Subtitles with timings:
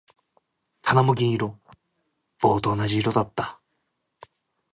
[0.81, 1.59] 棚も銀色。
[2.39, 3.61] 棒と同じ色だった。